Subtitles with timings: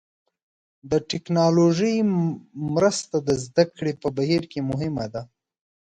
[0.91, 1.95] د ټکنالوژۍ
[2.73, 5.21] مرسته د زده کړې په بهیر کې مهمه ده.